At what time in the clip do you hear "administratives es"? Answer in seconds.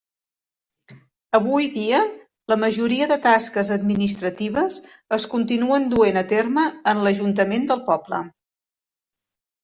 3.75-5.27